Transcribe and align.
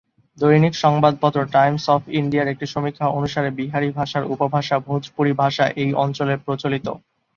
দৈনিক 0.37 0.73
সংবাদপত্র 0.83 1.39
Times 1.55 1.83
of 1.89 2.01
ইন্ডিয়ার 2.19 2.51
একটি 2.53 2.65
সমীক্ষা 2.65 3.05
অনুসারে, 3.09 3.49
বিহারি 3.59 3.89
ভাষার 3.97 4.23
উপভাষা 4.33 4.75
ভোজপুরি 4.87 5.33
ভাষা 5.41 5.65
এই 5.81 5.91
অঞ্চলে 6.03 6.33
প্রচলিত। 6.45 6.87